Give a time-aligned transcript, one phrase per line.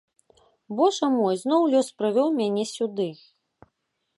[0.77, 3.07] Божа мой, зноў лёс прывёў мяне сюды!